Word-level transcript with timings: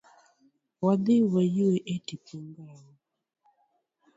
Wadhi 0.85 1.15
wa 1.33 1.43
yue 1.55 1.75
e 1.93 1.95
tipo 2.05 2.35
ngowu. 2.47 2.89